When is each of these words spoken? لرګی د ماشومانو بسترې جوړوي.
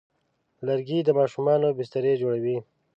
لرګی 0.67 0.99
د 1.03 1.09
ماشومانو 1.19 1.67
بسترې 1.77 2.13
جوړوي. 2.21 2.57